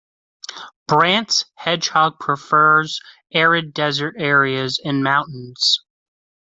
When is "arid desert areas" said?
3.35-4.79